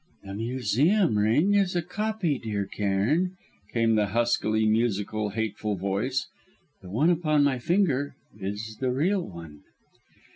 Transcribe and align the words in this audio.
"The 0.23 0.33
Museum 0.33 1.15
ring 1.19 1.53
is 1.53 1.75
a 1.75 1.83
copy, 1.83 2.39
dear 2.39 2.65
Cairn," 2.65 3.37
came 3.71 3.93
the 3.93 4.07
huskily 4.07 4.65
musical, 4.65 5.29
hateful 5.29 5.75
voice; 5.75 6.25
"the 6.81 6.89
one 6.89 7.11
upon 7.11 7.43
my 7.43 7.59
finger 7.59 8.15
is 8.35 8.77
the 8.79 8.89
real 8.89 9.21
one." 9.21 9.61